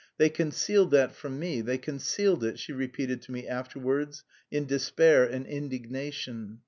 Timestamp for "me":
1.37-1.61, 3.31-3.47